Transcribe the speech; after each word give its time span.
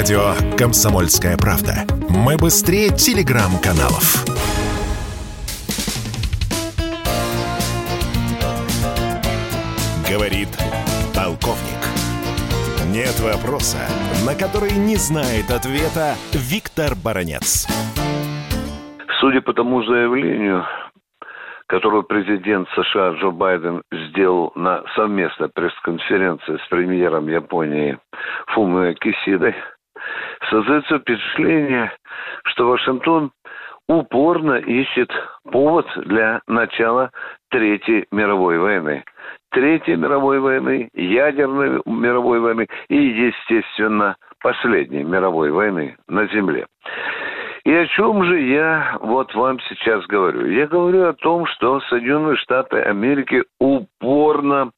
Радио 0.00 0.32
«Комсомольская 0.56 1.36
правда». 1.36 1.84
Мы 2.08 2.38
быстрее 2.38 2.88
телеграм-каналов. 2.88 4.24
Говорит 10.10 10.48
полковник. 11.14 11.82
Нет 12.88 13.20
вопроса, 13.20 13.76
на 14.24 14.34
который 14.34 14.72
не 14.72 14.96
знает 14.96 15.50
ответа 15.50 16.14
Виктор 16.32 16.96
Баранец. 16.96 17.68
Судя 19.20 19.42
по 19.42 19.52
тому 19.52 19.82
заявлению, 19.82 20.64
которую 21.66 22.04
президент 22.04 22.66
США 22.70 23.10
Джо 23.20 23.32
Байден 23.32 23.82
сделал 23.92 24.52
на 24.54 24.82
совместной 24.96 25.50
пресс-конференции 25.50 26.56
с 26.56 26.68
премьером 26.70 27.28
Японии 27.28 27.98
Фумио 28.54 28.94
Кисидой, 28.94 29.54
создается 30.48 30.98
впечатление, 30.98 31.92
что 32.44 32.68
Вашингтон 32.68 33.30
упорно 33.88 34.54
ищет 34.54 35.10
повод 35.50 35.86
для 35.96 36.40
начала 36.46 37.10
Третьей 37.50 38.06
мировой 38.12 38.58
войны. 38.58 39.02
Третьей 39.50 39.96
мировой 39.96 40.38
войны, 40.38 40.88
ядерной 40.94 41.82
мировой 41.84 42.38
войны 42.38 42.68
и, 42.88 42.96
естественно, 42.96 44.16
последней 44.40 45.02
мировой 45.02 45.50
войны 45.50 45.96
на 46.08 46.26
Земле. 46.28 46.66
И 47.64 47.74
о 47.74 47.86
чем 47.88 48.24
же 48.24 48.40
я 48.40 48.96
вот 49.00 49.34
вам 49.34 49.60
сейчас 49.68 50.06
говорю? 50.06 50.46
Я 50.46 50.66
говорю 50.66 51.08
о 51.08 51.12
том, 51.12 51.46
что 51.46 51.80
Соединенные 51.80 52.36
Штаты 52.36 52.78
Америки 52.78 53.42
упорно 53.58 54.70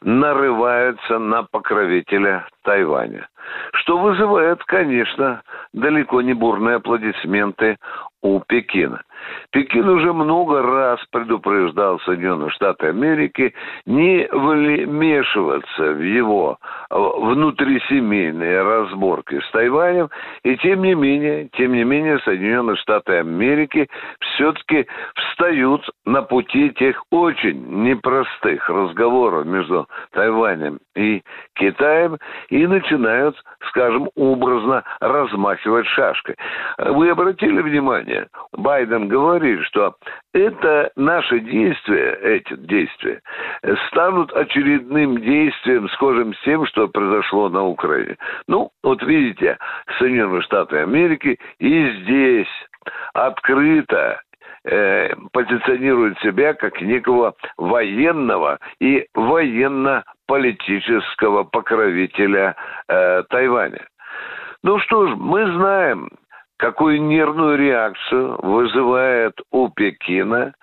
нарываются 0.00 1.18
на 1.18 1.44
покровителя 1.44 2.46
Тайваня. 2.64 3.28
Что 3.74 3.98
вызывает, 3.98 4.62
конечно, 4.64 5.42
далеко 5.72 6.22
не 6.22 6.34
бурные 6.34 6.76
аплодисменты 6.76 7.78
у 8.24 8.40
Пекина. 8.40 9.02
Пекин 9.50 9.88
уже 9.88 10.12
много 10.12 10.62
раз 10.62 10.98
предупреждал 11.10 12.00
Соединенные 12.00 12.50
Штаты 12.50 12.88
Америки 12.88 13.54
не 13.84 14.26
вмешиваться 14.32 15.92
в 15.92 16.02
его 16.02 16.58
э, 16.90 16.94
внутрисемейные 16.96 18.62
разборки 18.62 19.40
с 19.40 19.50
Тайванем, 19.50 20.08
и 20.42 20.56
тем 20.56 20.82
не 20.82 20.94
менее, 20.94 21.48
тем 21.52 21.72
не 21.72 21.84
менее, 21.84 22.18
Соединенные 22.20 22.76
Штаты 22.76 23.18
Америки 23.18 23.88
все-таки 24.20 24.86
встают 25.14 25.88
на 26.06 26.22
пути 26.22 26.70
тех 26.70 27.02
очень 27.10 27.82
непростых 27.84 28.68
разговоров 28.68 29.44
между 29.44 29.86
Тайванем 30.12 30.78
и 30.96 31.22
Китаем 31.54 32.18
и 32.48 32.66
начинают, 32.66 33.33
скажем, 33.68 34.08
образно 34.16 34.84
размахивать 35.00 35.86
шашкой. 35.86 36.36
Вы 36.78 37.10
обратили 37.10 37.60
внимание, 37.60 38.28
Байден 38.52 39.08
говорит, 39.08 39.62
что 39.64 39.94
это 40.32 40.90
наши 40.96 41.40
действия, 41.40 42.18
эти 42.22 42.56
действия, 42.56 43.20
станут 43.88 44.32
очередным 44.32 45.18
действием, 45.20 45.88
схожим 45.90 46.34
с 46.34 46.40
тем, 46.42 46.66
что 46.66 46.88
произошло 46.88 47.48
на 47.48 47.64
Украине. 47.64 48.16
Ну, 48.48 48.70
вот 48.82 49.02
видите, 49.02 49.58
Соединенные 49.98 50.42
Штаты 50.42 50.78
Америки 50.78 51.38
и 51.58 51.90
здесь 52.02 52.48
открыто 53.12 54.20
э, 54.64 55.14
позиционирует 55.32 56.18
себя 56.20 56.54
как 56.54 56.80
некого 56.80 57.34
военного 57.56 58.58
и 58.80 59.06
военно-политического 60.28 61.44
покровителя 61.44 62.56
э, 62.88 63.22
Тайваня. 63.28 63.86
Ну 64.62 64.78
что 64.80 65.08
ж, 65.08 65.14
мы 65.16 65.52
знаем, 65.52 66.10
какую 66.56 67.02
нервную 67.02 67.58
реакцию 67.58 68.38
вызывает 68.42 69.38
у 69.50 69.68
Пекина 69.68 70.54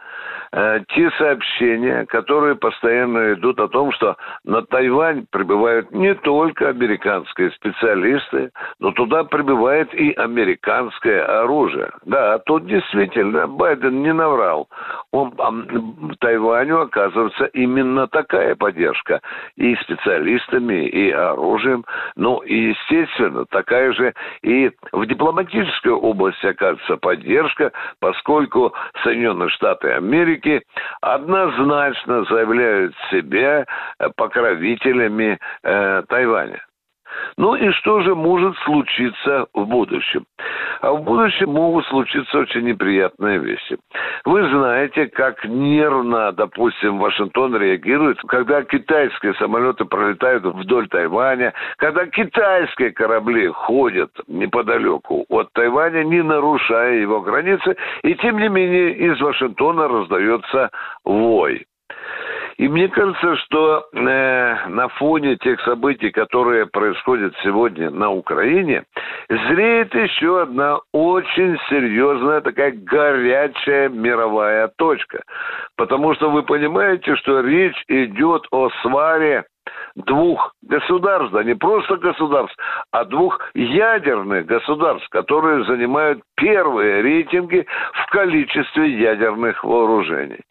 Э, 0.53 0.81
те 0.89 1.09
сообщения, 1.11 2.05
которые 2.07 2.55
постоянно 2.55 3.33
идут 3.33 3.59
о 3.61 3.69
том, 3.69 3.93
что 3.93 4.17
на 4.43 4.61
Тайвань 4.63 5.25
прибывают 5.31 5.91
не 5.91 6.13
только 6.13 6.67
американские 6.67 7.51
специалисты, 7.51 8.51
но 8.79 8.91
туда 8.91 9.23
прибывает 9.23 9.93
и 9.93 10.11
американское 10.11 11.23
оружие. 11.41 11.91
Да, 12.03 12.39
тут 12.39 12.65
действительно 12.65 13.47
Байден 13.47 14.01
не 14.03 14.11
наврал. 14.11 14.67
Он, 15.11 15.31
Тайваню 16.19 16.81
оказывается 16.81 17.45
именно 17.45 18.07
такая 18.07 18.55
поддержка 18.55 19.21
и 19.57 19.75
специалистами, 19.75 20.87
и 20.87 21.11
оружием. 21.11 21.83
Ну, 22.15 22.39
и, 22.39 22.69
естественно, 22.69 23.45
такая 23.45 23.91
же 23.91 24.13
и 24.41 24.71
в 24.93 25.05
дипломатической 25.05 25.91
области 25.91 26.45
оказывается 26.45 26.95
поддержка, 26.95 27.73
поскольку 27.99 28.73
Соединенные 29.03 29.49
Штаты 29.49 29.91
Америки 29.91 30.63
однозначно 31.01 32.23
заявляют 32.25 32.95
себя 33.09 33.65
э, 33.99 34.09
покровителями 34.15 35.39
э, 35.63 36.03
Тайваня. 36.07 36.63
Ну 37.35 37.55
и 37.55 37.69
что 37.71 38.01
же 38.01 38.15
может 38.15 38.55
случиться 38.59 39.47
в 39.53 39.65
будущем? 39.65 40.25
А 40.81 40.93
в 40.93 41.03
будущем 41.03 41.51
могут 41.51 41.85
случиться 41.85 42.39
очень 42.39 42.61
неприятные 42.61 43.37
вещи. 43.37 43.77
Вы 44.25 44.49
знаете, 44.49 45.07
как 45.07 45.45
нервно, 45.45 46.31
допустим, 46.31 46.97
Вашингтон 46.97 47.55
реагирует, 47.55 48.19
когда 48.27 48.63
китайские 48.63 49.35
самолеты 49.35 49.85
пролетают 49.85 50.43
вдоль 50.43 50.87
Тайваня, 50.89 51.53
когда 51.77 52.07
китайские 52.07 52.91
корабли 52.91 53.47
ходят 53.47 54.09
неподалеку 54.27 55.25
от 55.29 55.53
Тайваня, 55.53 56.03
не 56.03 56.23
нарушая 56.23 56.95
его 56.95 57.21
границы, 57.21 57.77
и 58.03 58.15
тем 58.15 58.39
не 58.39 58.49
менее 58.49 58.93
из 58.93 59.21
Вашингтона 59.21 59.87
раздается 59.87 60.71
вой. 61.03 61.65
И 62.61 62.67
мне 62.67 62.89
кажется, 62.89 63.37
что 63.37 63.87
э, 63.91 64.67
на 64.67 64.87
фоне 64.89 65.35
тех 65.37 65.59
событий, 65.61 66.11
которые 66.11 66.67
происходят 66.67 67.33
сегодня 67.43 67.89
на 67.89 68.11
Украине, 68.11 68.83
зреет 69.27 69.95
еще 69.95 70.43
одна 70.43 70.77
очень 70.93 71.57
серьезная 71.71 72.39
такая 72.41 72.73
горячая 72.73 73.89
мировая 73.89 74.71
точка. 74.77 75.23
Потому 75.75 76.13
что 76.13 76.29
вы 76.29 76.43
понимаете, 76.43 77.15
что 77.15 77.39
речь 77.39 77.83
идет 77.87 78.45
о 78.51 78.69
сваре 78.83 79.45
двух 79.95 80.53
государств, 80.61 81.33
да 81.33 81.43
не 81.43 81.55
просто 81.55 81.97
государств, 81.97 82.55
а 82.91 83.05
двух 83.05 83.39
ядерных 83.53 84.45
государств, 84.45 85.07
которые 85.09 85.65
занимают 85.65 86.21
первые 86.35 87.01
рейтинги 87.01 87.65
в 87.93 88.11
количестве 88.11 88.99
ядерных 88.99 89.63
вооружений. 89.63 90.41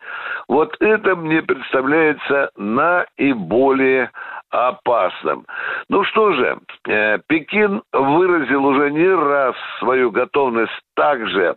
Вот 0.50 0.74
это 0.80 1.14
мне 1.14 1.42
представляется 1.42 2.50
наиболее 2.56 4.10
опасным. 4.50 5.46
Ну 5.88 6.02
что 6.02 6.32
же, 6.32 6.58
э, 6.88 7.18
Пекин 7.28 7.82
выразил 7.92 8.64
уже 8.64 8.90
не 8.90 9.14
раз 9.14 9.54
свою 9.78 10.10
готовность 10.10 10.72
также 10.96 11.54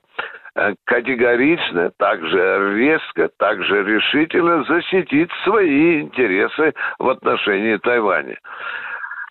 Э, 0.56 0.76
категорично, 0.86 1.90
также 1.98 2.76
резко, 2.78 3.28
также 3.40 3.84
решительно 3.84 4.64
защитить 4.66 5.32
свои 5.44 6.02
интересы 6.02 6.74
в 7.00 7.10
отношении 7.10 7.78
Тайваня. 7.78 8.38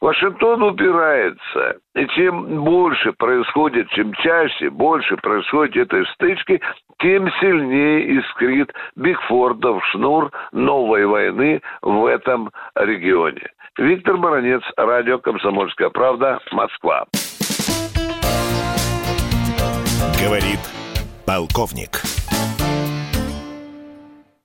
Вашингтон 0.03 0.65
упирается. 0.65 1.77
И 1.95 2.07
чем 2.09 2.65
больше 2.65 3.13
происходит, 3.13 3.89
чем 3.91 4.13
чаще, 4.15 4.69
больше 4.69 5.17
происходит 5.17 5.77
этой 5.77 6.05
стычки, 6.15 6.61
тем 6.99 7.31
сильнее 7.41 8.19
искрит 8.19 8.73
Бигфордов 8.97 9.81
шнур 9.93 10.33
новой 10.51 11.07
войны 11.07 11.62
в 11.83 12.05
этом 12.07 12.51
регионе. 12.75 13.47
Виктор 13.79 14.17
Баранец, 14.17 14.62
радио 14.77 15.19
«Комсомольская 15.21 15.91
правда», 15.91 16.41
Москва. 16.51 17.07
Говорит 20.21 20.59
полковник. 21.25 22.22